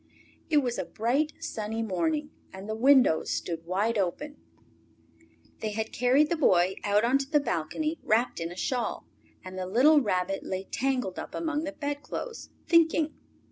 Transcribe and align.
It 0.49 0.63
was 0.63 0.79
a 0.79 0.85
bright, 0.85 1.31
sunny 1.39 1.83
morning, 1.83 2.31
and 2.51 2.67
the 2.67 2.73
windows 2.73 3.29
stood 3.29 3.67
wide 3.67 3.99
open. 3.99 4.37
They 5.59 5.73
had 5.73 5.91
carried 5.93 6.29
the 6.31 6.35
Boy 6.35 6.73
out 6.83 7.03
on 7.03 7.19
to 7.19 7.29
the 7.29 7.39
balcony, 7.39 7.99
wrapped 8.01 8.39
in 8.39 8.51
a 8.51 8.55
shawl, 8.55 9.05
and 9.45 9.59
the 9.59 9.67
little 9.67 10.01
Rabbit 10.01 10.41
lay 10.43 10.63
tangled 10.63 11.19
up 11.19 11.35
among 11.35 11.65
the 11.65 11.71
bedclothes, 11.71 12.49
thinking. 12.67 13.13